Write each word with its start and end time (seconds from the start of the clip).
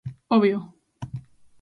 Obvio. 0.35 0.59